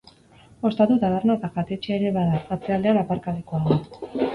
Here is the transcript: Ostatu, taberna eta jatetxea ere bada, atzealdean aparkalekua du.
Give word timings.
Ostatu, 0.69 0.97
taberna 1.03 1.37
eta 1.41 1.51
jatetxea 1.59 2.01
ere 2.01 2.15
bada, 2.19 2.43
atzealdean 2.59 3.05
aparkalekua 3.07 3.67
du. 3.71 3.81